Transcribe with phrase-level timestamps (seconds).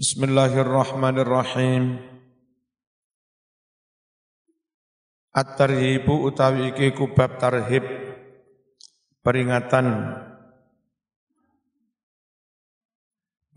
[0.00, 2.00] Bismillahirrahmanirrahim.
[5.28, 7.84] At-tarhibu utawi iki kubab tarhib
[9.20, 10.16] peringatan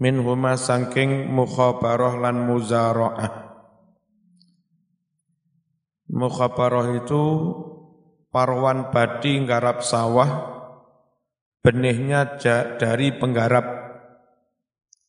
[0.03, 3.33] min huma sangking mukhabarah lan muzara'ah.
[6.11, 7.23] Mukhabarah itu
[8.35, 10.59] parwan badi nggarap sawah
[11.63, 12.35] benihnya
[12.75, 13.82] dari penggarap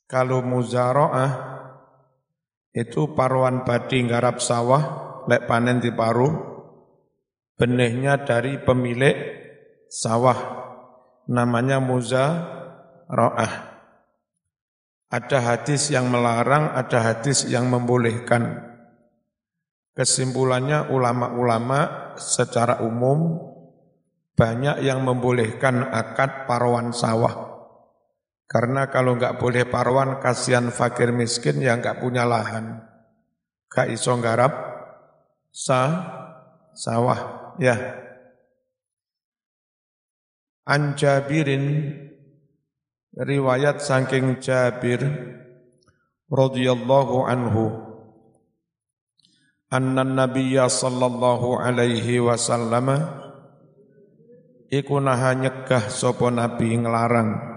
[0.04, 1.54] kalau muzaroah
[2.74, 4.82] itu paruan badi nggarap sawah,
[5.30, 6.34] lek panen di paruh,
[7.54, 9.14] benihnya dari pemilik
[9.86, 10.38] sawah,
[11.30, 13.72] namanya muzaroah.
[15.14, 18.74] Ada hadis yang melarang, ada hadis yang membolehkan.
[19.94, 23.38] Kesimpulannya ulama-ulama secara umum
[24.34, 27.53] banyak yang membolehkan akad paruan sawah
[28.44, 32.84] karena kalau nggak boleh parwan, kasihan fakir miskin yang nggak punya lahan.
[33.72, 34.14] Gak iso
[35.50, 35.80] sa
[36.76, 37.54] sawah.
[37.58, 37.76] Ya.
[40.64, 41.90] An Jabirin
[43.14, 45.02] riwayat saking Jabir
[46.30, 47.64] radhiyallahu anhu
[49.70, 52.90] anna nabiyya sallallahu alaihi wasallam
[54.72, 57.53] iku nyegah sapa nabi nglarang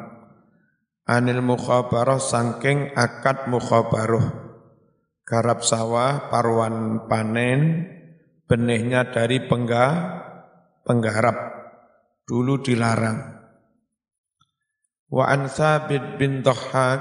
[1.07, 4.47] anil mukhabarah sangking akad mukhabarah
[5.27, 7.91] garap sawah parwan panen
[8.47, 9.85] benihnya dari pengga,
[10.87, 11.37] penggarap.
[12.27, 13.39] Dulu dilarang.
[15.07, 16.99] Wa an Thabit bin Dhahhak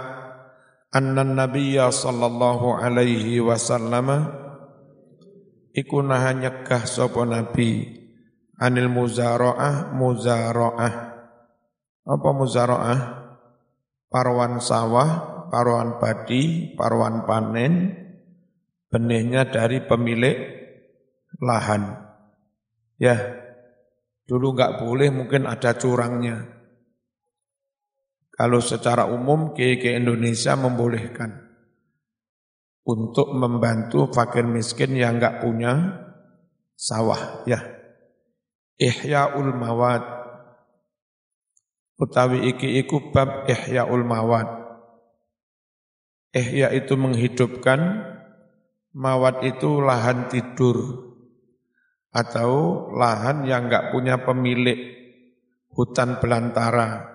[0.95, 4.07] anna nabiyya sallallahu alaihi wasallam
[5.75, 8.03] iku naha nyegah sapa nabi.
[8.57, 10.95] Anil muzaraah muzaraah.
[12.07, 13.26] Apa muzaraah
[14.11, 17.95] parwan sawah, parwan padi, parwan panen,
[18.91, 20.37] benihnya dari pemilik
[21.43, 22.07] lahan.
[22.97, 23.17] Ya,
[24.25, 26.57] dulu nggak boleh mungkin ada curangnya.
[28.37, 31.47] Kalau secara umum ke Indonesia membolehkan
[32.85, 35.73] untuk membantu fakir miskin yang nggak punya
[36.77, 37.43] sawah.
[37.49, 37.65] Ya,
[38.77, 40.26] Ihya'ul Mawad
[41.97, 44.49] utawi iki iku bab ihyaul mawad.
[46.37, 47.81] Ihya itu menghidupkan
[48.93, 51.09] mawad itu lahan tidur.
[52.13, 54.97] Atau lahan yang enggak punya pemilik
[55.69, 57.13] hutan belantara.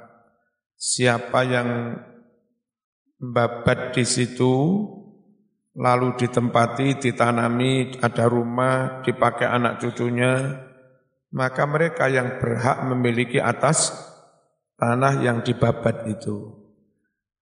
[0.77, 1.97] Siapa yang
[3.17, 4.53] babat di situ
[5.77, 10.61] lalu ditempati, ditanami, ada rumah, dipakai anak cucunya,
[11.31, 14.10] maka mereka yang berhak memiliki atas
[14.81, 16.57] tanah yang dibabat itu.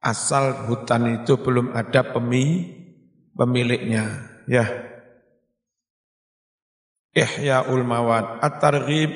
[0.03, 2.67] Asal hutan itu belum ada pemi,
[3.31, 4.27] pemiliknya.
[4.43, 4.67] Ya.
[7.15, 8.43] Ihya'ul mawad.
[8.43, 9.11] At-targhib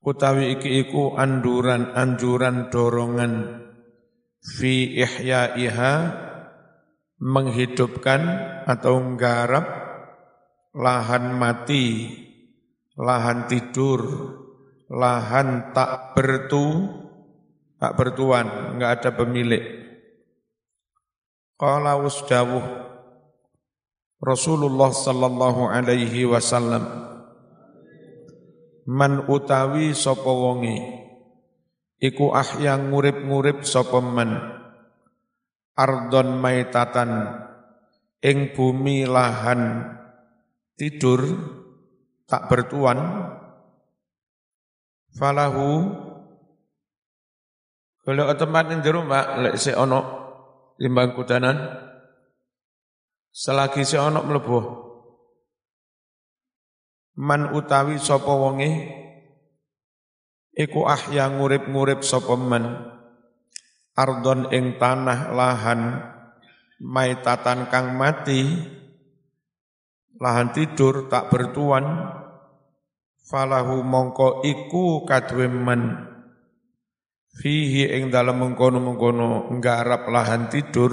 [0.00, 3.60] utawi iki iku anduran, anjuran, dorongan
[4.40, 5.94] fi ihya'iha
[7.20, 8.20] menghidupkan
[8.68, 9.64] atau menggarap
[10.76, 12.12] lahan mati,
[13.00, 14.00] lahan tidur,
[14.90, 16.88] lahan tak bertu
[17.78, 19.60] tak bertuan, enggak ada pemilik.
[21.60, 22.64] Qala wasdawuh
[24.24, 26.82] Rasulullah sallallahu alaihi wasallam
[28.84, 30.76] Man utawi sapa wonge
[32.00, 34.34] iku ahya ngurip-ngurip sapa man
[35.72, 37.32] ardon maitatan
[38.20, 39.92] ing bumi lahan
[40.76, 41.24] tidur
[42.28, 42.98] tak bertuan
[45.14, 46.02] falahu.
[48.04, 50.00] Kalau tempat yang jero Mbak lek si ono
[50.76, 51.56] limbang kudanan
[53.32, 54.58] selagi si ono mlebu.
[57.24, 58.90] Man utawi sapa wonge
[60.52, 62.92] iku ahya ngurip-ngurip sapa man.
[63.94, 66.02] Ardon ing tanah lahan
[66.82, 68.42] maitatan kang mati
[70.18, 72.10] lahan tidur tak bertuan
[73.24, 76.12] falahu mongko iku kadwe men
[77.40, 80.92] fihi ing dalam mengkono-mengkono nggarap lahan tidur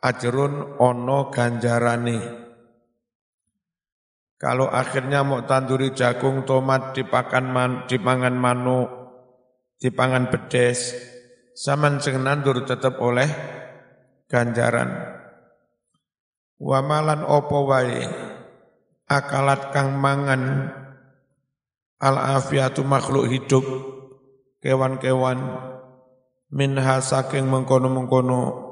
[0.00, 2.18] ajrun ono ganjarane.
[4.40, 8.88] Kalau akhirnya mau tanduri jagung tomat dipakan man, dipangan manuk
[9.80, 10.92] dipangan bedes
[11.56, 13.26] zaman sing nandur tetap oleh
[14.28, 15.16] ganjaran.
[16.60, 18.04] Wamalan opo wae?
[19.08, 20.70] Akalat kang mangan
[22.00, 23.64] al-afiatu makhluk hidup,
[24.64, 25.38] kewan-kewan,
[26.50, 28.70] minha saking mengkono-mengkono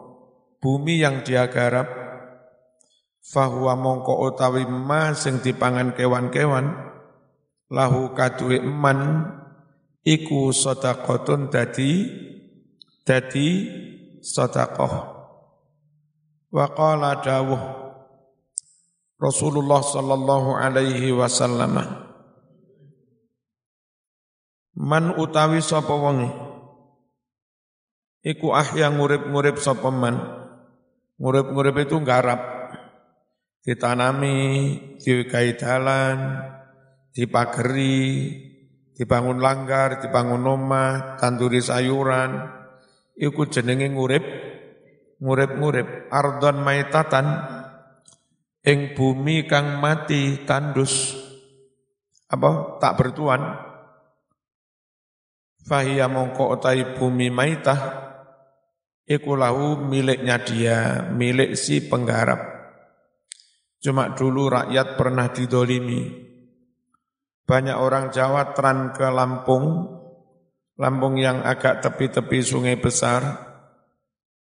[0.58, 1.86] bumi yang dia garap
[3.22, 6.74] fahuwa mongko utawi ma sing dipangan kewan-kewan
[7.70, 9.30] lahu kaduwe eman
[10.02, 12.08] iku sedekahun dadi
[13.04, 13.48] dadi
[14.24, 15.14] sedekah.
[16.48, 17.60] Wa qala dawuh
[19.20, 22.07] Rasulullah sallallahu alaihi wasallam
[24.78, 26.30] Man utawi sapa wonge?
[28.22, 30.14] Iku ahya ngurip-ngurip sapa man.
[31.18, 32.70] Ngurip-ngurip itu garap
[33.66, 34.38] ditanami
[35.02, 36.46] diwegai dalan
[37.10, 38.06] dipageri
[38.94, 42.46] dibangun langgar dibangun omah tanduri sayuran.
[43.18, 44.22] Iku jenenge ngurip
[45.18, 46.06] ngurip-ngurip.
[46.14, 47.26] Ardon maitatan
[48.62, 51.18] ing bumi kang mati tandus.
[52.30, 52.78] Apa?
[52.78, 53.67] Tak bertuan
[55.66, 58.08] Fahia mongko otai bumi maitah
[59.08, 62.38] iku lahu miliknya dia, milik si penggarap.
[63.80, 66.28] Cuma dulu rakyat pernah didolimi.
[67.48, 69.96] Banyak orang Jawa tran ke Lampung,
[70.76, 73.24] Lampung yang agak tepi-tepi sungai besar,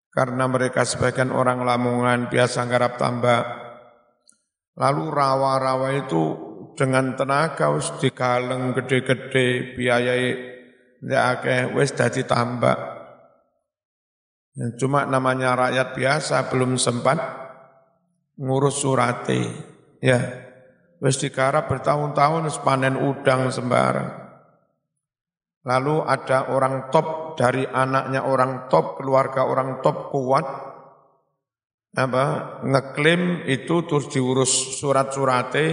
[0.08, 3.44] karena mereka sebagian orang Lamongan biasa garap tambak.
[4.74, 6.22] Lalu rawa-rawa itu
[6.74, 10.53] dengan tenaga harus digaleng gede-gede biayai
[11.04, 12.80] Ndak akeh wis dadi tambak.
[14.56, 17.20] Ya, cuma namanya rakyat biasa belum sempat
[18.40, 19.52] ngurus surate.
[20.00, 20.20] Ya,
[21.04, 24.24] wis digarap bertahun-tahun panen udang sembarang.
[25.64, 30.44] Lalu ada orang top dari anaknya orang top, keluarga orang top kuat,
[31.94, 32.24] apa
[32.66, 35.66] ngeklaim itu terus diurus surat-surate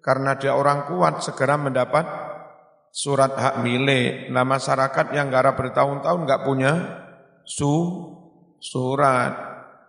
[0.00, 2.23] karena dia orang kuat segera mendapat
[2.94, 4.30] surat hak milik.
[4.30, 6.72] Nah masyarakat yang garap bertahun-tahun nggak punya
[7.42, 7.74] su
[8.62, 9.34] surat.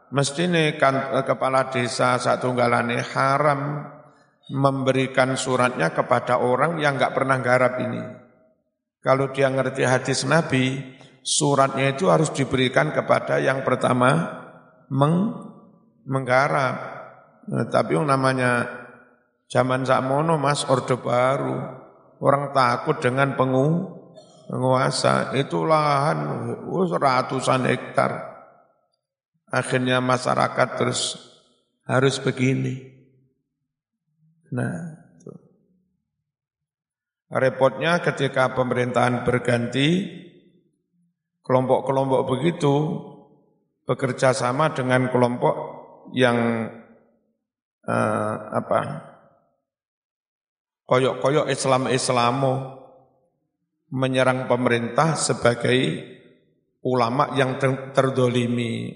[0.09, 3.85] Mesti nih kan, eh, kepala desa satu galane haram
[4.49, 8.01] memberikan suratnya kepada orang yang nggak pernah garap ini.
[9.01, 10.81] Kalau dia ngerti hadis Nabi,
[11.21, 14.41] suratnya itu harus diberikan kepada yang pertama
[14.89, 15.33] meng,
[16.05, 16.75] menggarap.
[17.45, 18.65] Nah, tapi yang namanya
[19.45, 21.74] zaman sakmono mas orde baru,
[22.19, 23.91] Orang takut dengan pengu,
[24.47, 25.35] penguasa.
[25.35, 26.17] Itu lahan
[26.71, 28.11] ratusan hektar.
[29.51, 31.15] Akhirnya masyarakat terus
[31.85, 32.91] harus begini.
[34.55, 34.75] Nah,
[35.17, 35.31] itu.
[37.29, 40.07] repotnya ketika pemerintahan berganti,
[41.45, 42.75] kelompok-kelompok begitu
[43.85, 45.55] bekerja sama dengan kelompok
[46.17, 46.69] yang
[47.85, 48.79] uh, apa
[50.85, 52.53] koyok-koyok Islam-Islamo
[53.93, 55.77] menyerang pemerintah sebagai
[56.85, 57.57] ulama yang
[57.93, 58.93] terdolimi,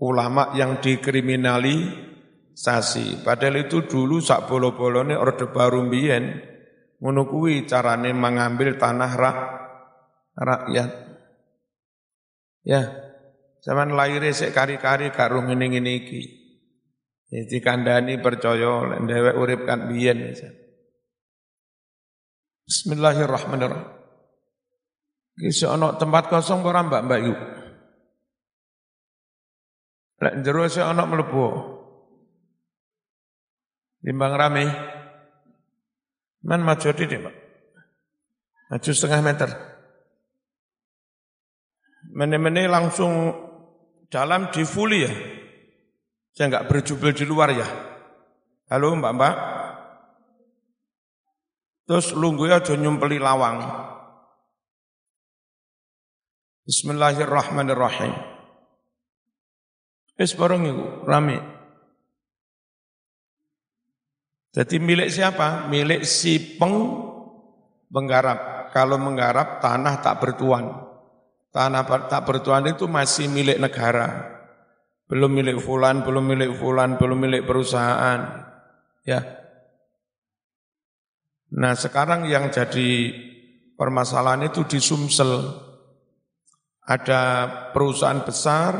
[0.00, 3.20] ulama yang dikriminalisasi.
[3.20, 6.52] Padahal itu dulu sak bolo-bolone Orde Baru mbiyen
[7.02, 9.38] ngono kuwi carane mengambil tanah rak,
[10.38, 10.90] rakyat.
[12.62, 12.94] Ya,
[13.58, 16.22] zaman lahir sik kari-kari karo ngene-ngene iki.
[17.32, 20.30] Jadi kandani percaya lek dhewek urip kan biyen.
[22.66, 24.02] Bismillahirrahmanirrahim.
[25.32, 27.40] Kisi ana tempat kosong ora Mbak Mbak yuk.
[30.22, 31.44] Lek jero sik ana mlebu.
[34.02, 34.64] Timbang rame.
[36.42, 37.34] Man maju deh, Pak.
[38.70, 39.50] Maju setengah meter.
[42.12, 43.30] Mene-mene langsung
[44.10, 45.10] dalam di full ya.
[46.34, 47.66] Saya enggak berjubel di luar ya.
[48.68, 49.34] Halo Mbak-mbak.
[51.82, 53.58] Terus lungguh aja nyumpeli lawang.
[56.62, 58.14] Bismillahirrahmanirrahim.
[60.14, 61.42] Wis bareng iku rame.
[64.52, 65.66] Jadi milik siapa?
[65.66, 67.02] Milik si peng
[67.90, 68.70] penggarap.
[68.70, 70.70] Kalau menggarap tanah tak bertuan.
[71.52, 74.38] Tanah tak bertuan itu masih milik negara.
[75.10, 78.48] Belum milik fulan, belum milik fulan, belum milik perusahaan.
[79.04, 79.41] Ya,
[81.52, 83.12] Nah sekarang yang jadi
[83.76, 85.68] permasalahan itu di Sumsel.
[86.82, 88.74] Ada perusahaan besar,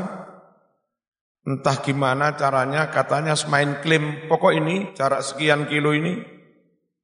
[1.47, 6.19] entah gimana caranya, katanya main klaim, pokok ini jarak sekian kilo ini,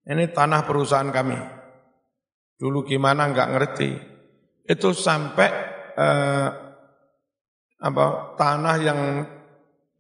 [0.10, 1.40] ini tanah perusahaan kami.
[2.60, 3.90] Dulu gimana nggak ngerti.
[4.68, 5.50] Itu sampai
[5.96, 6.48] eh,
[7.80, 9.00] apa tanah yang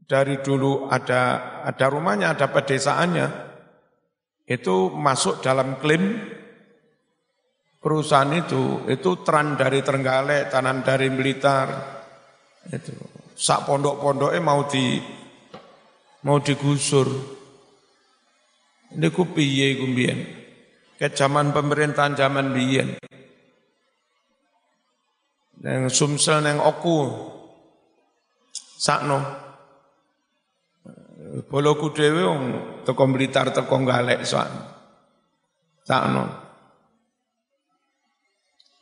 [0.03, 3.48] dari dulu ada ada rumahnya, ada pedesaannya,
[4.49, 6.17] itu masuk dalam klaim
[7.77, 11.69] perusahaan itu, itu tran dari Trenggalek, tanam dari Blitar,
[12.65, 12.91] itu
[13.39, 14.99] sak pondok-pondoke mau di
[16.27, 17.07] mau digusur.
[18.99, 20.19] Niku piye iku mbiyen?
[20.97, 22.97] Ke zaman pemerintahan zaman biyen.
[25.61, 26.99] Neng Sumsel neng Oku.
[28.79, 29.48] Sakno.
[31.45, 32.43] Boloku dhewe wong
[32.83, 34.63] teko Blitar teko Galek sakno.
[35.87, 36.23] Sakno.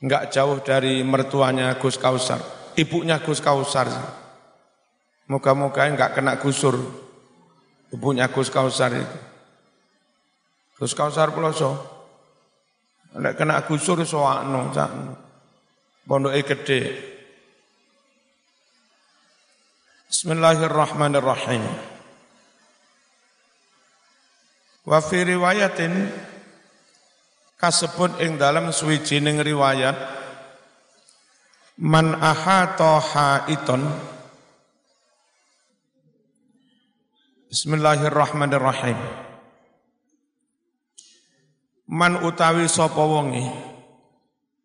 [0.01, 2.39] Enggak jauh dari mertuanya Gus Kausar.
[2.77, 3.89] Ibunya Gus Kausar.
[5.27, 6.77] Moga-moga enggak kena gusur.
[7.93, 9.19] Ibunya Gus Kausar itu.
[10.77, 11.73] Gus Kausar Peloso.
[13.17, 15.13] Nek kena gusur soakno sakno.
[16.07, 16.79] Pondoke gede.
[20.07, 21.96] Bismillahirrahmanirrahim.
[24.87, 25.91] Wa fi riwayatin
[27.59, 29.99] kasebut ing dalam suwijining riwayat
[31.83, 33.83] man ahata haiton.
[37.51, 38.95] Bismillahirrahmanirrahim.
[41.91, 43.43] Man utawi sapa wonge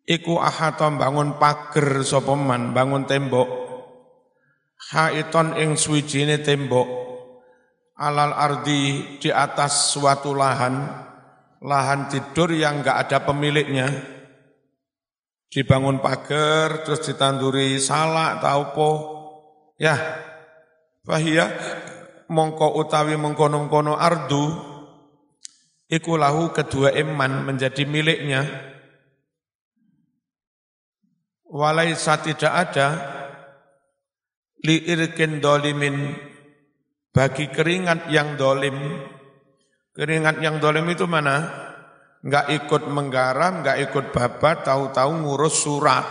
[0.07, 3.47] iku ahata bangun pager sapa man bangun tembok
[4.87, 7.12] haiton ing suwijine tembok
[8.03, 10.75] alal ardi di atas suatu lahan,
[11.63, 13.87] lahan tidur yang enggak ada pemiliknya,
[15.47, 18.91] dibangun pagar, terus ditanduri salak atau po,
[19.79, 19.95] ya,
[21.07, 21.47] fahiyah
[22.27, 24.51] mongko utawi mengkono-kono ardu,
[25.87, 28.43] iku lahu kedua iman menjadi miliknya,
[31.47, 32.87] walaisa tidak ada
[34.63, 36.17] li irkin dolimin
[37.13, 38.73] bagi keringat yang dolim,
[39.93, 41.69] keringat yang dolim itu mana?
[42.25, 46.07] Enggak ikut menggaram, enggak ikut babat, tahu-tahu ngurus surat.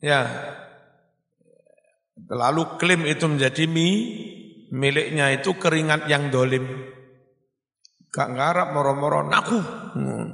[0.00, 0.22] Ya,
[2.30, 3.88] lalu klaim itu menjadi mi,
[4.70, 6.64] miliknya itu keringat yang dolim.
[8.10, 9.58] Gak ngarap moro-moro naku.
[9.94, 10.26] Hmm.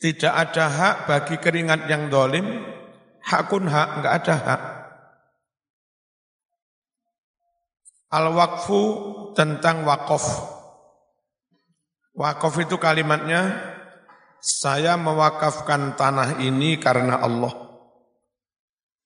[0.00, 2.64] Tidak ada hak bagi keringat yang dolim,
[3.20, 4.79] hakun hak, enggak ada hak.
[8.10, 8.82] Al-Waqfu
[9.38, 10.26] tentang wakaf.
[12.18, 13.54] Wakaf itu kalimatnya,
[14.42, 17.54] saya mewakafkan tanah ini karena Allah.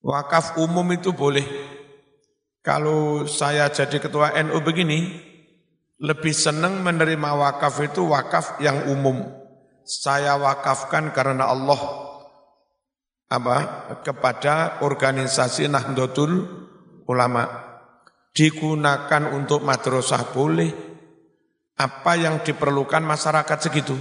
[0.01, 1.45] Wakaf umum itu boleh.
[2.65, 5.21] Kalau saya jadi ketua NU begini,
[6.01, 9.21] lebih senang menerima wakaf itu wakaf yang umum.
[9.85, 11.77] Saya wakafkan karena Allah
[13.29, 13.57] apa
[14.01, 16.65] kepada organisasi Nahdlatul
[17.05, 17.64] Ulama
[18.35, 20.71] digunakan untuk madrasah boleh.
[21.75, 23.97] Apa yang diperlukan masyarakat segitu?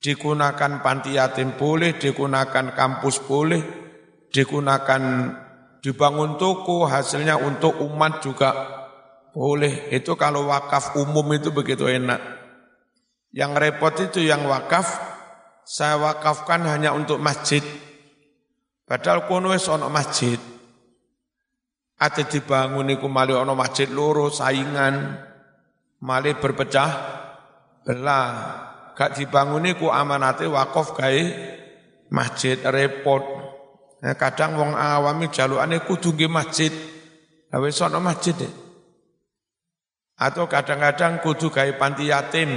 [0.00, 3.60] Digunakan panti yatim boleh, digunakan kampus boleh,
[4.32, 5.02] digunakan
[5.84, 8.50] dibangun toko hasilnya untuk umat juga
[9.36, 9.92] boleh.
[9.92, 12.20] Itu kalau wakaf umum itu begitu enak.
[13.32, 14.96] Yang repot itu yang wakaf,
[15.64, 17.64] saya wakafkan hanya untuk masjid.
[18.84, 20.51] Padahal kono wis masjid.
[22.02, 25.22] Ate dibangun iku malih ana masjid loro saingan,
[26.02, 26.90] malih berpecah
[27.86, 28.30] belah.
[28.98, 31.24] Gak dibangun iku amanate wakaf gawe
[32.10, 33.22] masjid repot.
[34.02, 36.74] Nah, kadang wong awami jalukane kudu nggih masjid.
[37.54, 38.50] Lah wis ana masjid deh.
[40.18, 42.50] Atau kadang-kadang kudu gawe panti yatim.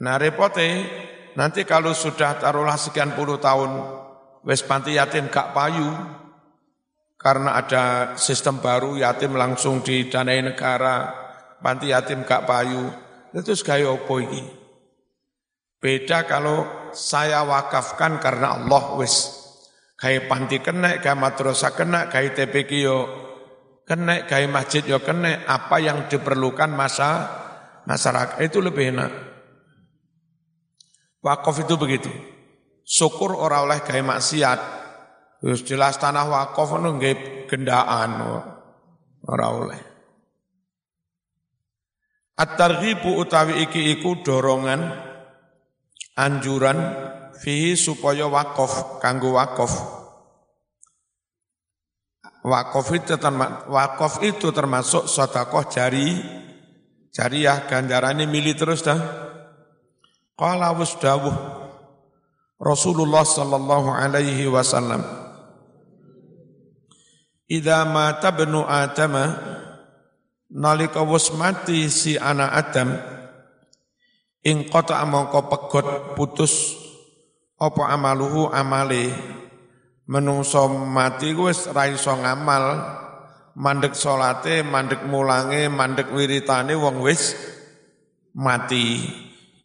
[0.00, 0.66] Nah repote
[1.36, 3.70] nanti kalau sudah taruhlah sekian puluh tahun
[4.48, 5.86] wis panti yatim gak payu,
[7.20, 11.12] karena ada sistem baru yatim langsung didanai negara,
[11.60, 12.88] panti yatim gak payu,
[13.36, 14.40] itu gaya opo ini.
[15.76, 16.64] Beda kalau
[16.96, 19.36] saya wakafkan karena Allah wis.
[20.00, 22.98] Gaya panti kena, gaya madrasah kena, gaya TPQ yo
[23.84, 27.28] kena, gaya masjid yo kena, apa yang diperlukan masa
[27.84, 29.12] masyarakat itu lebih enak.
[31.20, 32.08] Wakaf itu begitu.
[32.80, 34.79] Syukur orang oleh gaya maksiat,
[35.40, 38.12] Wis jelas tanah wakaf ngono nggih gendaan
[39.24, 39.80] ora oleh.
[42.36, 44.80] At-targhibu utawi iki iku dorongan
[46.16, 46.78] anjuran
[47.36, 49.72] fihi supaya wakaf kanggo wakaf.
[52.40, 56.16] Wakaf itu termasuk, wakaf itu termasuk sedekah jari
[57.12, 58.96] jariah ganjarane mili terus dah.
[60.36, 61.36] Qala wasdawuh
[62.56, 65.19] Rasulullah sallallahu alaihi wasallam
[67.50, 69.18] Idza mata benu Adam
[70.54, 72.94] nalika wis mati si anak Adam
[74.46, 76.78] ing qata mongko pegot putus
[77.58, 79.10] apa amaluhu amale?
[80.06, 82.86] Menungso mati wis ra iso ngamal
[83.58, 87.34] mandek salate mandek mulange mandek wiritane wong wis
[88.30, 89.10] mati.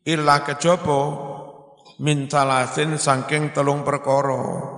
[0.10, 1.02] Illa kejaba
[2.02, 4.75] min talasin saking telung perkara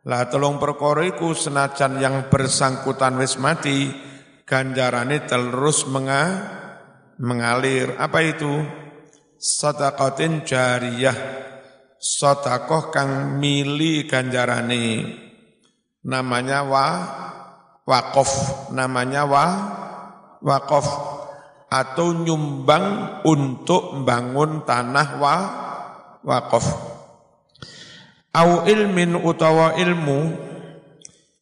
[0.00, 3.92] lah telung perkara iku senajan yang bersangkutan wis mati
[4.48, 6.24] ganjarane terus menga,
[7.22, 7.94] mengalir.
[8.00, 8.64] Apa itu?
[9.36, 11.16] Sadaqatin jariyah.
[12.00, 15.04] Sedekah kang mili ganjarane.
[16.02, 16.86] Namanya wa
[17.84, 18.30] waqaf.
[18.72, 19.46] Namanya wa
[20.40, 20.86] waqaf.
[21.70, 25.34] Atau nyumbang untuk membangun tanah wa
[26.24, 26.89] waqaf
[28.36, 30.34] au ilmin utawa ilmu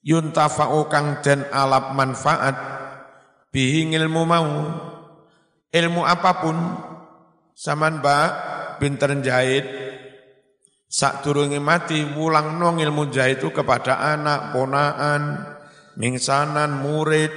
[0.04, 2.57] yuntafa'u kang den alap manfaat
[3.52, 4.49] bihi ilmu mau
[5.68, 6.57] ilmu apa pun
[7.59, 8.30] Saman mbak
[8.78, 9.66] pinter jahit,
[10.87, 15.42] sak turungi mati wulang nong ilmu jahit itu kepada anak, ponaan,
[15.99, 17.35] mingsanan, murid.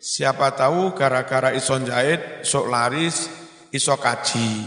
[0.00, 3.28] Siapa tahu gara-gara ison jahit, sok laris,
[3.76, 4.64] iso kaji.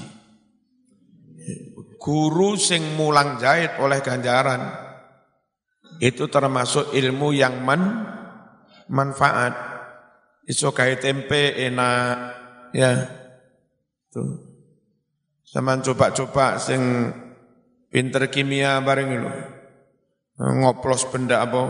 [2.00, 4.72] Guru sing mulang jahit oleh ganjaran.
[6.00, 8.08] Itu termasuk ilmu yang man,
[8.88, 9.52] manfaat.
[10.48, 12.16] Iso kaya tempe enak,
[12.72, 13.04] ya.
[14.10, 14.48] Tuh.
[15.44, 17.12] Sama coba-coba sing
[17.90, 19.34] pinter kimia bareng lho.
[20.40, 21.62] Ngoplos benda apa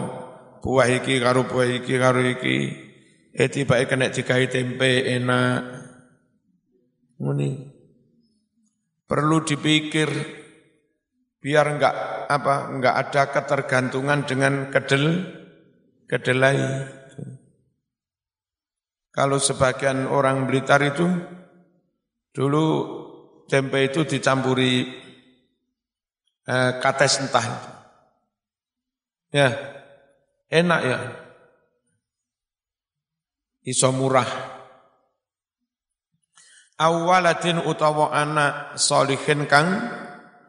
[0.62, 2.76] buah iki karo buah iki karo iki.
[3.34, 5.60] Eh tiba kena digawe tempe enak.
[7.24, 7.69] Muni.
[9.10, 10.06] Perlu dipikir
[11.42, 11.96] biar enggak
[12.30, 15.26] apa enggak ada ketergantungan dengan kedel
[16.06, 16.86] kedelai.
[19.10, 21.10] Kalau sebagian orang Blitar itu
[22.30, 22.66] dulu
[23.50, 24.86] tempe itu dicampuri
[26.46, 27.70] eh, kates entah itu.
[29.30, 29.50] Ya,
[30.50, 31.00] enak ya.
[33.66, 34.59] Iso murah.
[36.80, 39.68] Awaladin utawa anak solihin kang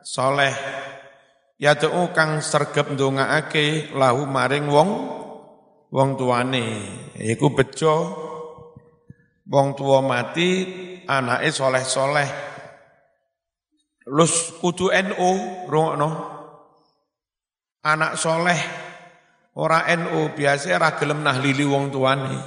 [0.07, 0.55] soleh.
[1.59, 4.91] Ya tuh kang sergep ndongaake lahu maring wong
[5.91, 6.87] wong tuane.
[7.19, 8.15] Iku bejo
[9.51, 10.51] wong tua mati
[11.11, 12.31] anake soleh-soleh.
[14.07, 15.31] Lus kudu NU
[15.67, 16.11] rungokno.
[17.83, 18.61] Anak soleh
[19.59, 22.39] ora NU biasa ora gelem nahlili wong tuane.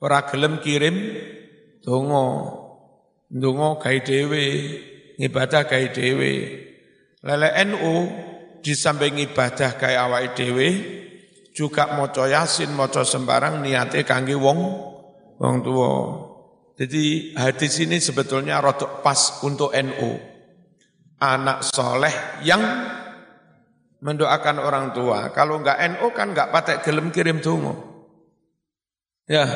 [0.00, 0.96] Ora gelem kirim
[1.84, 2.61] donga.
[3.32, 4.44] Donga gawe dhewe,
[5.16, 6.32] ibadah gawe dhewe.
[7.24, 7.94] Lele NU
[8.60, 10.68] di samping ibadah gawe awake dhewe
[11.56, 14.60] juga maca Yasin, maca sembarang niate kangge wong
[15.40, 15.92] wong tua.
[16.76, 20.12] Jadi hadis ini sebetulnya rotok pas untuk NU
[21.22, 22.60] anak soleh yang
[24.02, 25.30] mendoakan orang tua.
[25.30, 27.92] Kalau enggak NU kan enggak patek gelem kirim tungo.
[29.30, 29.46] Ya,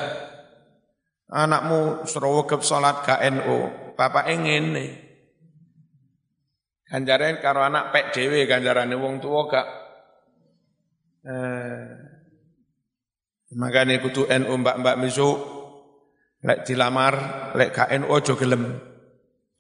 [1.31, 3.59] anakmu suruh sholat ke NU,
[3.99, 4.91] bapak nih.
[6.87, 9.69] Ganjaran karo anak pek dewe ganjaran wong tua gak.
[11.27, 11.87] Eh,
[13.59, 15.35] makanya kutu NU mbak-mbak misu,
[16.47, 17.15] lek dilamar,
[17.59, 18.79] lek KNU ojo gelem.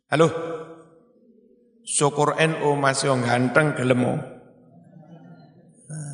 [0.06, 0.30] Halo,
[1.82, 4.22] syukur NU masih ganteng gelemo.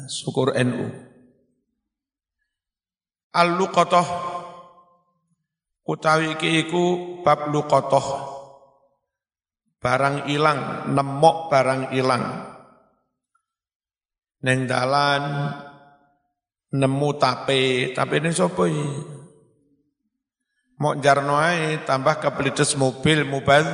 [0.09, 0.89] Syukur NU.
[3.37, 4.32] Al-luqatah
[5.87, 6.85] utawi iki iku
[7.27, 8.31] bab luqatah.
[9.83, 12.25] Barang ilang, nemok barang ilang.
[14.47, 15.23] Neng dalan
[16.71, 18.89] nemu tape, tape ini sapa iki?
[20.79, 23.67] Mok jarno ae tambah kepelites mobil, mobil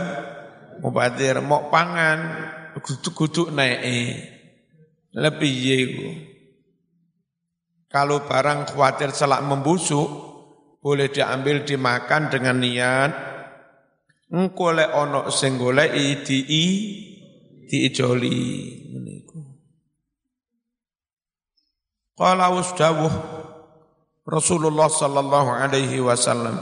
[0.82, 2.18] mubadir mau pangan
[2.78, 3.82] kudu naik
[5.14, 6.10] lebih yego
[7.90, 10.27] kalau barang khawatir selak membusuk
[10.78, 13.12] boleh diambil dimakan dengan niat.
[14.28, 16.38] Engko lek ana sing goleki di
[17.64, 18.36] diijoli
[19.00, 19.40] niku
[22.12, 23.14] Qala usdawuh
[24.28, 26.60] Rasulullah sallallahu alaihi wasallam.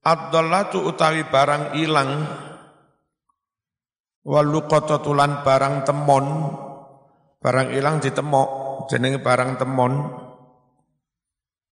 [0.00, 2.24] Ad-dallatu utawi barang ilang.
[4.24, 6.26] Waluqatatulan barang temon.
[7.44, 9.92] Barang ilang ditemok jenenge barang temon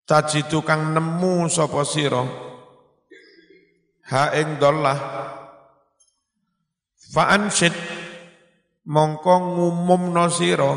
[0.06, 2.24] tajidu kang nemu sapa sira
[4.14, 4.98] ha ing dollah
[7.14, 7.74] fa ansid
[8.86, 10.74] mongko ngumumno sira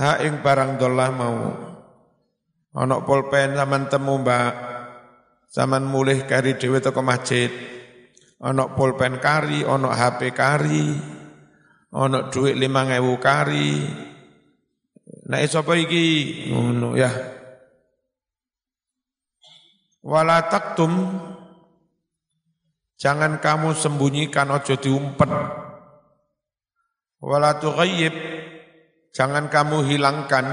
[0.00, 1.36] ha ing barang dollah mau
[2.72, 4.72] ana pulpen sampean temu Mbak
[5.52, 7.52] Zaman mulih kari dhewe teko masjid.
[8.40, 10.96] Ana pulpen kari, ana HP kari,
[11.92, 13.84] Ono duit lima ngewu kari.
[15.28, 16.48] Nah sapa iki?
[16.48, 17.12] Ngono ya.
[20.02, 20.90] Wala taktum
[23.02, 25.30] Jangan kamu sembunyikan ojo diumpet.
[27.18, 28.14] Wala tughayyib
[29.10, 30.46] Jangan kamu hilangkan.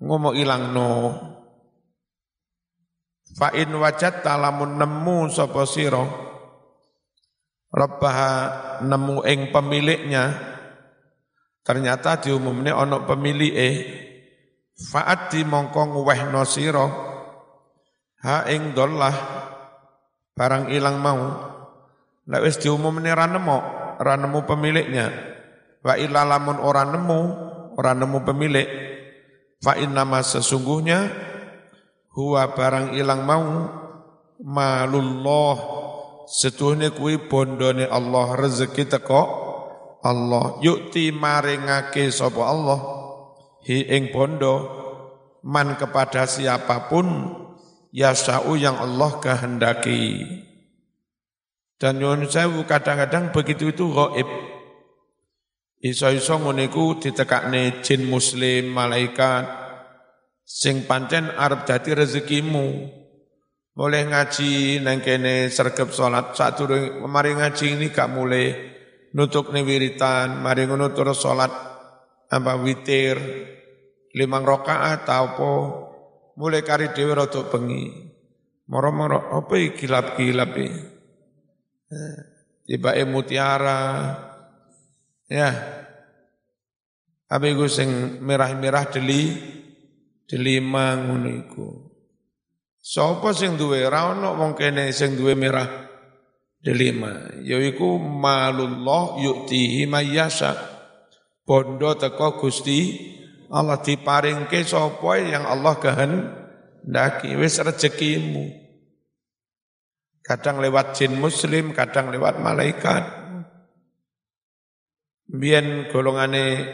[0.00, 0.90] Ngomong hilang no.
[3.36, 6.04] Fa in wajat talamun nemu sapa sira
[7.74, 8.32] Rabbaha
[8.86, 10.54] nemu ing pemiliknya
[11.66, 13.68] ternyata diumumne ana pemilike
[14.78, 16.86] faat di mongko ngwehno sira
[18.24, 19.14] ha ing dollah
[20.34, 21.22] barang ilang mau.
[22.24, 23.58] Lek wis diumumne ra nemu
[24.00, 25.06] ra nemu pemiliknya.
[25.84, 27.20] Wa illa lamun ora nemu
[27.76, 28.68] ora nemu pemilik.
[29.60, 31.08] Fa nama sesungguhnya
[32.16, 33.48] huwa barang ilang mau
[34.40, 35.56] malullah.
[36.24, 39.22] Setuhne kuwi bondone Allah rezeki teko
[40.00, 40.56] Allah.
[40.64, 42.80] Yukti maringake sapa Allah.
[43.68, 44.80] Hi ing bondo
[45.44, 47.43] man kepada siapa pun
[47.94, 50.26] yasau yang Allah kehendaki.
[51.78, 54.26] Dan nyuwun sewu kadang-kadang begitu itu gaib
[55.78, 59.46] iso-iso ngene iku ditekakne jin muslim malaikat
[60.42, 62.66] sing pancen arep dadi rezekimu.
[63.74, 68.54] Boleh ngaji nang kene sergep salat sadurunge mari ngaji ini gak mulai
[69.18, 71.50] nutuk wiritan, mari ngono terus salat
[72.30, 73.18] apa witir
[74.14, 75.50] limang rakaat apa
[76.38, 78.12] mulai kari dhewe rada bengi.
[78.64, 80.72] Moro-moro apa iki kilap-kilap iki?
[81.92, 82.18] Eh,
[82.64, 83.82] tiba mutiara.
[85.28, 85.50] Ya.
[87.28, 89.22] Apa iku sing merah-merah deli
[90.24, 91.68] delima ngono iku.
[92.84, 95.88] Sapa sing duwe ra ono wong kene sing duwe merah
[96.60, 100.52] delima, yaiku malullah yu'tihi mayyasa.
[101.44, 102.80] Bondo teko Gusti
[103.52, 107.36] Allah diparingke sapa yang Allah kehendaki.
[107.36, 108.64] Wis rezekimu.
[110.24, 113.04] Kadang lewat jin muslim, kadang lewat malaikat.
[115.28, 116.64] Biyen golongane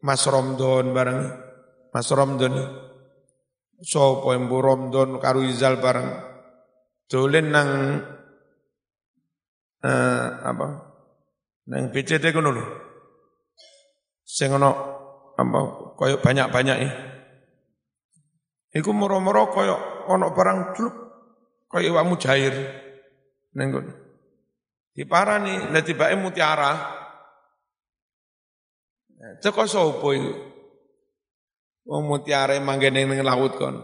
[0.00, 1.20] Mas Romdon bareng.
[1.92, 2.54] Mas Romdon
[3.84, 6.08] sapa embu Romdon karo Izal bareng.
[7.08, 7.70] Dolen nang
[9.84, 10.66] eh, apa?
[11.68, 12.64] Nang PCT kono lho.
[14.24, 14.52] Sing
[15.38, 15.58] apa
[15.94, 16.90] koyo banyak-banyak ya
[18.68, 19.76] Iku moro-moro koyo
[20.12, 20.94] ana barang duluk
[21.72, 22.54] koyo iwak mujair
[23.56, 23.92] ning kono.
[24.92, 26.72] Diparani nek tibake mutiara.
[29.40, 30.32] Teko sapa iku?
[31.88, 33.76] Wong mutiara manggene ning laut kon.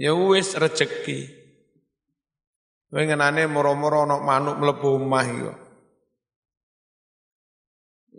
[0.00, 1.36] Ya wis rezeki.
[2.88, 5.28] Kowe ngenane moro-moro ana manuk mlebu omah.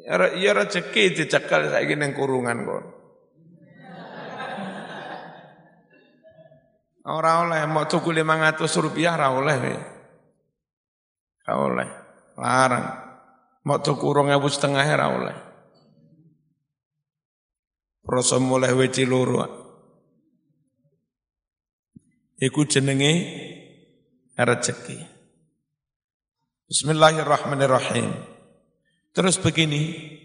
[0.05, 2.85] Ya, ya rezeki dicekel saiki ning kurungan kon.
[7.09, 9.57] Ora oleh mau tuku 500 rupiah ora oleh.
[11.47, 11.89] Ora oleh.
[12.37, 12.85] Larang.
[13.65, 15.37] Mau tuku 2000 setengah ora oleh.
[18.05, 19.41] Rasa mulai weci loro.
[22.39, 23.11] Iku jenenge
[24.37, 24.97] rezeki.
[26.69, 28.38] Bismillahirrahmanirrahim.
[29.19, 30.15] Terus begini,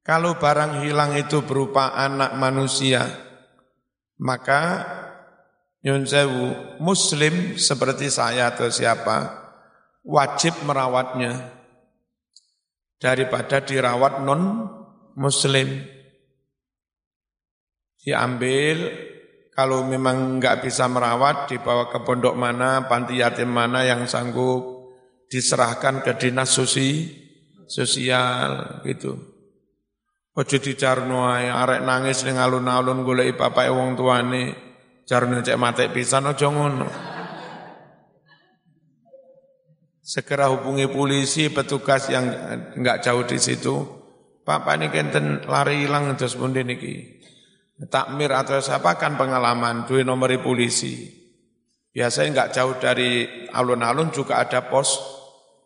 [0.00, 3.04] kalau barang hilang itu berupa anak manusia,
[4.16, 4.80] maka
[5.84, 9.28] nyun sewu, muslim seperti saya atau siapa,
[10.08, 11.52] wajib merawatnya.
[12.96, 14.72] Daripada dirawat non
[15.20, 15.84] muslim
[18.00, 18.88] diambil
[19.52, 24.88] kalau memang nggak bisa merawat dibawa ke pondok mana, panti yatim mana yang sanggup
[25.28, 27.20] diserahkan ke dinas susi,
[27.70, 29.14] sosial gitu.
[30.34, 34.42] Ojo dicarno ae arek nangis ning alun-alun goleki bapake wong tuane,
[35.06, 36.88] jarno cek mate pisan aja ngono.
[40.02, 42.26] Segera hubungi polisi, petugas yang
[42.74, 43.78] enggak jauh di situ.
[44.42, 47.20] Bapak ini kenten lari hilang terus pundi niki
[47.86, 51.08] takmir atau siapa kan pengalaman duit nomor polisi.
[51.94, 55.19] Biasanya nggak jauh dari alun-alun juga ada pos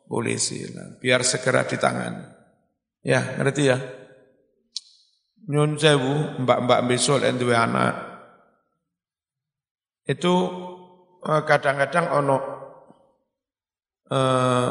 [0.09, 0.65] polisi.
[0.73, 2.25] Nah, biar segera ditangani.
[3.05, 3.79] Ya, ngerti ya?
[5.45, 7.95] Nyun sewu, mbak-mbak besok yang anak.
[10.09, 10.35] Itu
[11.21, 12.37] eh, kadang-kadang ono
[14.09, 14.69] eh,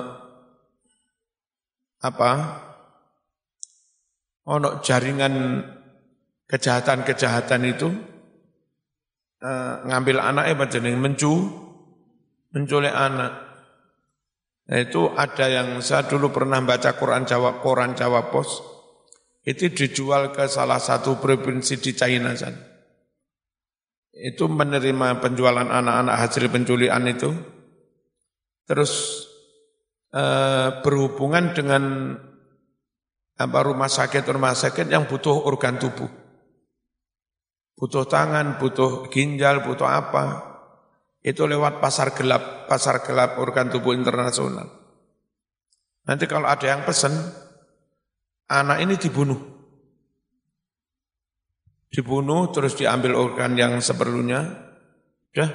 [2.03, 2.31] apa?
[4.43, 5.63] Ono jaringan
[6.51, 7.89] kejahatan-kejahatan itu
[9.43, 11.33] uh, ngambil anak apa jeneng mencu
[12.53, 13.52] menculik anak.
[14.63, 18.63] Nah, itu ada yang saya dulu pernah baca Quran Jawa, Quran Jawa Pos,
[19.43, 22.71] itu dijual ke salah satu provinsi di China sana.
[24.15, 27.33] Itu menerima penjualan anak-anak hasil penculian itu,
[28.63, 29.25] terus
[30.15, 32.15] eh, berhubungan dengan
[33.35, 36.07] apa rumah sakit rumah sakit yang butuh organ tubuh,
[37.75, 40.52] butuh tangan, butuh ginjal, butuh apa,
[41.23, 44.67] itu lewat pasar gelap, pasar gelap organ tubuh internasional.
[46.03, 47.15] Nanti kalau ada yang pesen,
[48.51, 49.39] anak ini dibunuh.
[51.87, 54.43] Dibunuh terus diambil organ yang seperlunya,
[55.31, 55.49] udah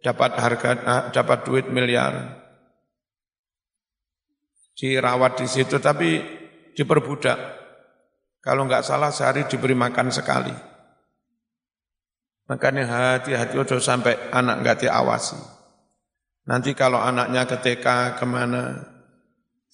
[0.00, 2.40] dapat harga ah, dapat duit miliar.
[4.72, 6.16] Dirawat di situ tapi
[6.72, 7.38] diperbudak.
[8.40, 10.73] Kalau nggak salah sehari diberi makan sekali.
[12.44, 15.40] Makanya hati-hati udah sampai anak nggak diawasi.
[16.44, 18.94] Nanti kalau anaknya ke TK ke mana,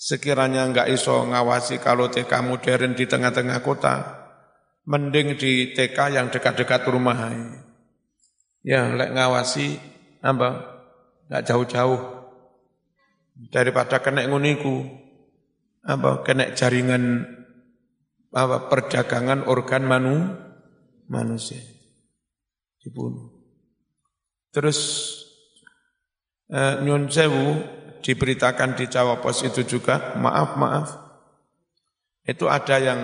[0.00, 4.00] Sekiranya enggak iso ngawasi kalau TK modern di tengah-tengah kota,
[4.88, 7.28] mending di TK yang dekat-dekat rumah.
[8.64, 9.76] Ya, lek ngawasi
[10.24, 10.80] apa?
[11.28, 12.00] Enggak jauh-jauh.
[13.52, 14.88] Daripada kena nguniku,
[15.84, 17.28] apa kena jaringan
[18.32, 20.32] apa perdagangan organ manu
[21.12, 21.60] manusia
[22.80, 23.28] dibunuh.
[24.50, 24.78] Terus
[26.50, 27.62] eh, nyun sewu
[28.00, 30.88] diberitakan di Jawa Pos itu juga, maaf, maaf.
[32.24, 33.00] Itu ada yang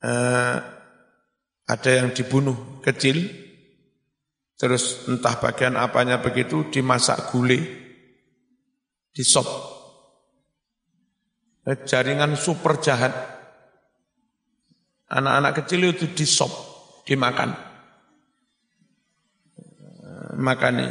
[0.00, 0.56] eh,
[1.62, 3.22] ada yang dibunuh kecil,
[4.58, 7.60] terus entah bagian apanya begitu dimasak gulai,
[9.12, 9.46] di sop.
[11.62, 13.14] Eh, jaringan super jahat.
[15.12, 16.50] Anak-anak kecil itu di sop,
[17.04, 17.71] dimakan.
[20.42, 20.90] Makanya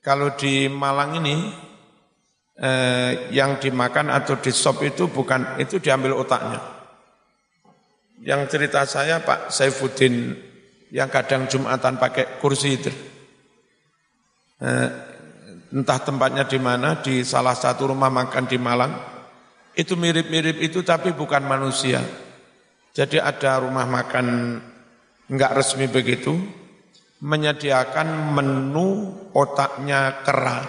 [0.00, 1.36] kalau di Malang ini
[2.56, 6.60] eh, yang dimakan atau di sop itu bukan itu diambil otaknya.
[8.20, 10.32] Yang cerita saya Pak Saifuddin
[10.92, 12.92] yang kadang Jumatan pakai kursi itu.
[14.60, 14.88] Eh,
[15.76, 18.92] entah tempatnya di mana di salah satu rumah makan di Malang
[19.76, 22.00] itu mirip-mirip itu tapi bukan manusia.
[22.90, 24.58] Jadi ada rumah makan
[25.30, 26.34] enggak resmi begitu,
[27.20, 30.60] menyediakan menu otaknya kera.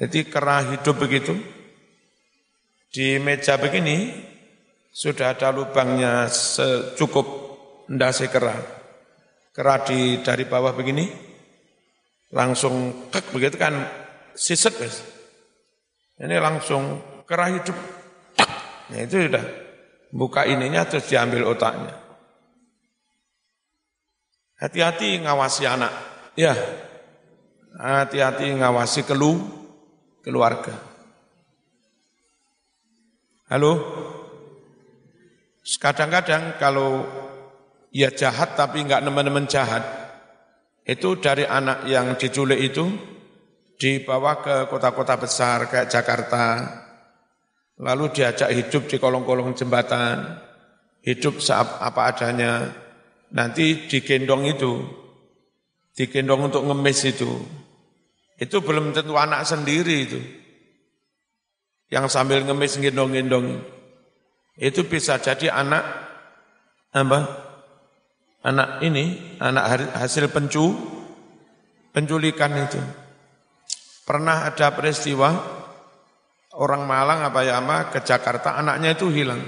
[0.00, 1.36] Jadi kera hidup begitu.
[2.90, 4.10] Di meja begini
[4.90, 7.28] sudah ada lubangnya secukup
[7.92, 8.56] ndase kera.
[9.52, 11.06] Kera di dari bawah begini
[12.32, 13.76] langsung kek begitu kan
[14.34, 15.04] siset guys.
[16.20, 17.76] Ini langsung kera hidup.
[18.90, 19.44] Nah, itu sudah
[20.10, 22.09] buka ininya terus diambil otaknya.
[24.60, 25.92] Hati-hati ngawasi anak.
[26.36, 26.52] Ya,
[27.80, 29.40] hati-hati ngawasi kelu,
[30.20, 30.76] keluarga.
[33.48, 33.72] Halo?
[35.64, 37.08] Kadang-kadang kalau
[37.88, 39.82] ya jahat tapi enggak nemen-nemen jahat,
[40.84, 42.84] itu dari anak yang diculik itu
[43.80, 46.44] dibawa ke kota-kota besar kayak Jakarta,
[47.80, 50.36] lalu diajak hidup di kolong-kolong jembatan,
[51.00, 51.40] hidup
[51.80, 52.52] apa adanya,
[53.34, 54.82] nanti digendong itu,
[55.94, 57.30] digendong untuk ngemis itu,
[58.40, 60.20] itu belum tentu anak sendiri itu.
[61.90, 63.60] Yang sambil ngemis gendong-gendong.
[64.56, 65.84] Itu bisa jadi anak
[66.94, 67.20] apa?
[68.40, 70.72] Anak ini, anak hasil pencu,
[71.92, 72.80] penculikan itu.
[74.06, 75.28] Pernah ada peristiwa
[76.56, 79.44] orang Malang apa ya ama ke Jakarta, anaknya itu hilang.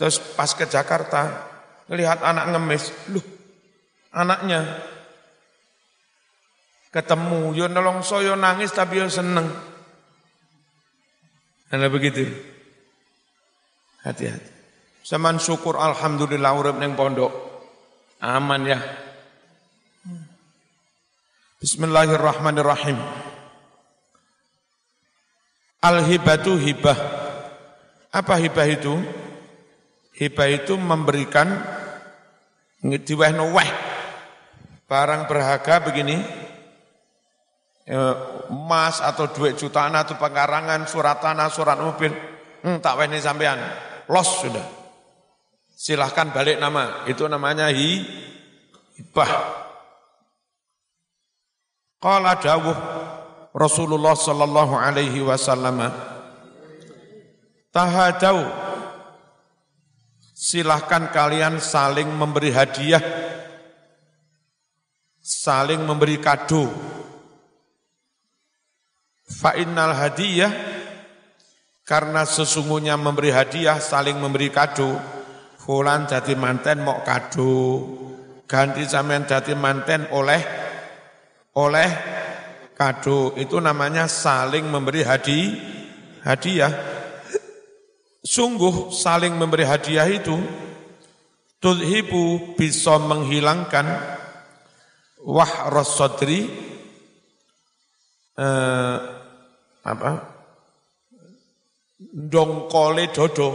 [0.00, 1.49] Terus pas ke Jakarta,
[1.90, 3.26] Lihat anak ngemis, loh
[4.14, 4.62] anaknya
[6.90, 9.46] ketemu, yo nolong yo nangis tapi yo seneng.
[11.70, 12.26] Karena begitu.
[14.02, 14.50] Hati-hati.
[15.06, 17.30] Saman syukur alhamdulillah urip ning pondok.
[18.18, 18.78] Aman ya.
[21.62, 22.98] Bismillahirrahmanirrahim.
[25.80, 26.98] Al-hibatu hibah.
[28.10, 28.98] Apa hibah itu?
[30.18, 31.79] Hibah itu memberikan
[32.80, 33.70] diwehno weh.
[34.88, 36.16] Barang berharga begini.
[38.50, 42.14] Emas atau duit jutaan atau pengkarangan surat tanah surat mobil.
[42.62, 43.58] Hmm, tak wehni sampean.
[44.06, 44.66] Los sudah.
[45.74, 47.04] Silahkan balik nama.
[47.08, 48.04] Itu namanya hi
[49.00, 49.32] hibah.
[52.00, 52.78] Qala dawuh
[53.52, 55.90] Rasulullah sallallahu alaihi wasallam
[57.74, 58.46] tahadau
[60.40, 63.04] silahkan kalian saling memberi hadiah,
[65.20, 66.64] saling memberi kado,
[69.30, 70.50] Fa innal hadiyah
[71.86, 74.98] karena sesungguhnya memberi hadiah saling memberi kado.
[75.60, 77.86] Fulan jadi manten mau kado.
[78.50, 80.42] Ganti sampean jadi manten oleh
[81.54, 81.90] oleh
[82.74, 83.38] kado.
[83.38, 85.40] Itu namanya saling memberi hadi,
[86.26, 86.99] hadiah.
[88.20, 90.36] Sungguh saling memberi hadiah itu
[91.56, 93.88] tudhibu bisa menghilangkan
[95.24, 96.44] wah rosodri
[98.36, 98.96] eh,
[99.80, 100.10] apa?
[102.12, 103.48] Dongkole dodo.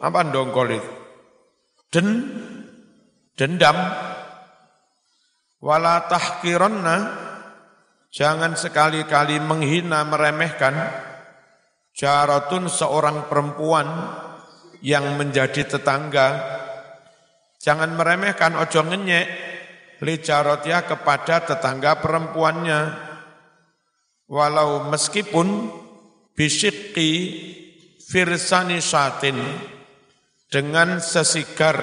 [0.00, 0.78] Apa dongkole
[1.90, 2.06] den
[3.38, 3.76] dendam.
[5.60, 6.96] Wala tahkironna
[8.08, 10.72] jangan sekali-kali menghina meremehkan
[12.00, 13.84] jaratun seorang perempuan
[14.80, 16.28] yang menjadi tetangga.
[17.60, 19.28] Jangan meremehkan ojo ngenyek.
[20.00, 23.12] Li jarotia kepada tetangga perempuannya.
[24.32, 25.68] Walau meskipun
[26.32, 27.12] bisikki
[28.00, 29.36] firsani satin
[30.48, 31.76] dengan sesigar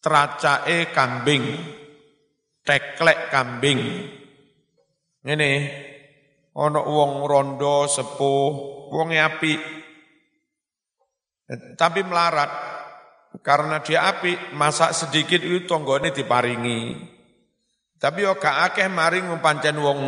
[0.00, 1.44] teracae kambing,
[2.64, 4.08] teklek kambing.
[5.26, 5.52] Ini
[6.56, 8.50] ono wong rondo sepuh,
[8.88, 9.54] wong api.
[11.76, 12.50] Tapi melarat
[13.44, 16.96] karena dia api, masak sedikit itu tonggone diparingi.
[17.96, 20.00] Tapi yo gak akeh maring pancen wong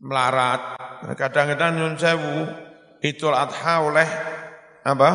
[0.00, 0.80] melarat.
[1.16, 2.36] Kadang-kadang nyun sewu,
[3.04, 4.08] Idul Adha oleh
[4.84, 5.10] apa?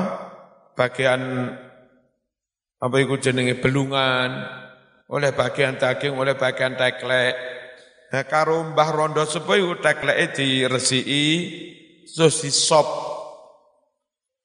[0.78, 1.22] Bagian
[2.80, 4.30] apa itu jenenge belungan,
[5.10, 7.34] oleh bagian daging, oleh bagian teklek.
[8.10, 11.26] Nah, karo Mbah Rondo sepuh tekleke diresiki
[12.10, 12.88] terus disop.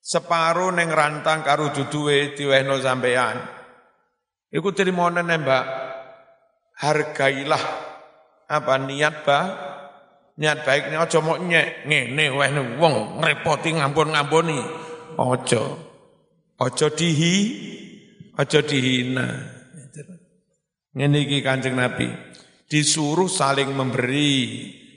[0.04, 3.40] Separuh neng rantang karo duduwe diwehno sampean.
[4.52, 5.64] Iku trimone Mbak.
[6.74, 7.64] Hargailah
[8.50, 9.46] apa niat bah
[10.36, 14.58] niat baik ini aja mau nyek ngene weh wong ngrepoti ngampun-ngampuni
[15.14, 15.62] aja
[16.58, 17.34] aja dihi
[18.34, 19.26] aja dihina
[20.92, 22.10] ngene iki Kanjeng Nabi
[22.74, 24.42] disuruh saling memberi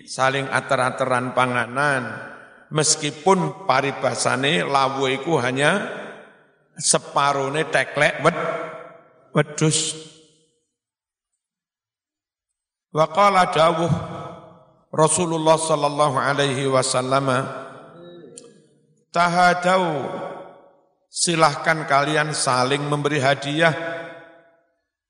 [0.10, 2.34] saling ater-ateran panganan.
[2.68, 5.88] Meskipun paribasane lawu iku hanya
[6.76, 8.36] separone teklek wed
[9.32, 9.96] wedus
[12.92, 13.88] wa qala dawuh
[14.92, 17.48] Rasulullah sallallahu alaihi wasallam
[19.16, 20.12] tahadau
[21.08, 23.72] silahkan kalian saling memberi hadiah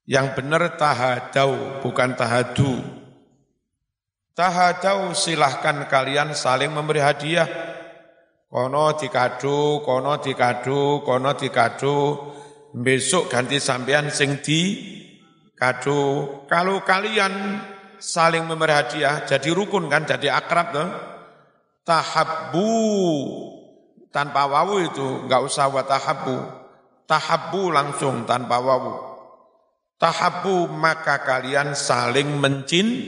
[0.08, 2.80] yang benar tahadau bukan tahadu
[4.34, 7.48] tahadau silahkan kalian saling memberi hadiah
[8.48, 11.96] kono dikadu kono dikadu kono dikadu
[12.72, 14.96] besok ganti sampean sing di
[15.60, 17.60] kado kalau kalian
[17.98, 20.90] saling memberi hadiah, jadi rukun kan, jadi akrab tuh.
[21.88, 22.72] Tahabbu
[24.12, 26.38] tanpa wawu itu nggak usah wa tahabbu.
[27.08, 29.07] Tahabbu langsung tanpa wawu.
[29.98, 33.02] Tahabbu maka kalian saling mencin,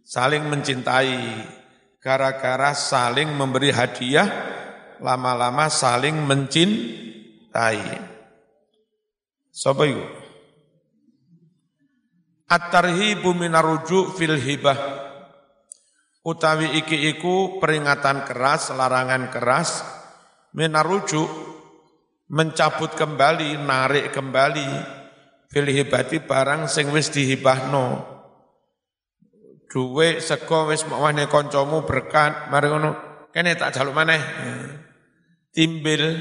[0.00, 1.20] saling mencintai.
[2.00, 4.24] Gara-gara saling memberi hadiah,
[5.04, 7.84] lama-lama saling mencintai.
[9.52, 10.00] Sopo itu?
[12.48, 13.36] At-tarhibu
[14.16, 14.78] fil hibah.
[16.24, 19.84] Utawi iki iku peringatan keras, larangan keras,
[20.56, 21.28] minarujuk
[22.32, 24.97] mencabut kembali, narik kembali
[25.48, 28.04] fil hibati barang sing wis dihibahno.
[29.68, 32.96] Duwe sego wis mawane kancamu berkat, mari ngono,
[33.36, 34.20] kene tak jaluk maneh.
[35.52, 36.16] Timbil.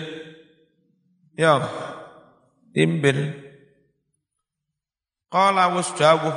[1.40, 1.64] Ya.
[2.76, 3.48] Timbil.
[5.32, 6.36] Qala wasdawuh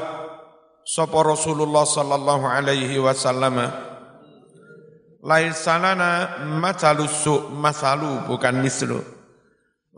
[0.87, 3.71] sapa Rasulullah sallallahu alaihi wasallam
[5.21, 9.05] Laisa lana matalus masalu bukan mislu.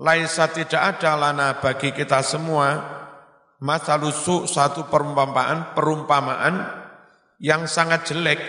[0.03, 2.75] Laisa tidak ada lana bagi kita semua.
[3.63, 6.67] Masalus satu perumpamaan perumpamaan
[7.39, 8.43] yang sangat jelek.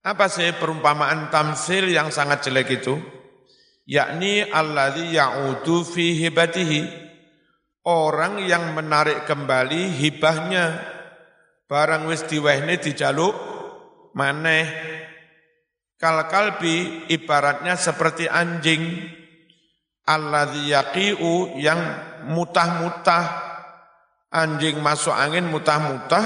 [0.00, 2.96] Apa sih perumpamaan tamsil yang sangat jelek itu?
[3.84, 7.04] Yakni alladzi ya'udu fi hibatihi.
[7.84, 10.80] Orang yang menarik kembali hibahnya.
[11.68, 13.36] Barang wis diwehne dijaluk
[14.16, 14.64] maneh.
[16.00, 19.12] Kal kalbi ibaratnya seperti anjing
[20.06, 21.78] alladzi yaqiu yang
[22.30, 23.24] mutah-mutah
[24.30, 26.24] anjing masuk angin mutah-mutah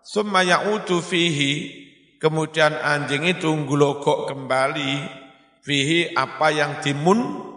[0.00, 1.84] summa ya'udu fihi
[2.16, 4.92] kemudian anjing itu nglogok kembali
[5.64, 7.52] fihi apa yang dimun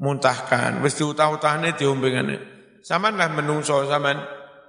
[0.00, 0.80] muntahkan.
[0.80, 2.36] Wis diutah-utahne diombengane.
[2.80, 4.16] Saman lah menungso saman.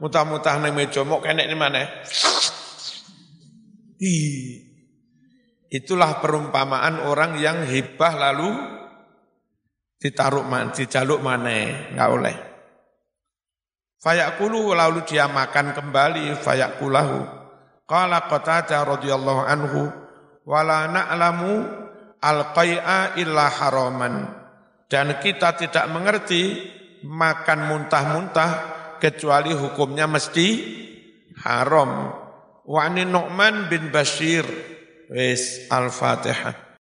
[0.02, 1.86] Mutah-mutah nang meja mok kenek ni mana?
[5.70, 8.50] Itulah perumpamaan orang yang hibah lalu
[10.02, 12.38] ditaruh man, dijaluk mana, enggak oleh.
[14.02, 17.22] Fayakulu lalu dia makan kembali fayakulahu.
[17.86, 19.94] Qala Qatadah radhiyallahu anhu
[20.42, 21.70] wala na'lamu
[22.18, 24.26] al-qai'a illa haraman.
[24.90, 26.66] Dan kita tidak mengerti
[27.06, 28.52] makan muntah-muntah
[28.98, 30.48] kecuali hukumnya mesti
[31.46, 32.10] haram.
[32.66, 34.44] Wa Nu'man bin Bashir.
[35.12, 36.56] Wis Al-Fatihah.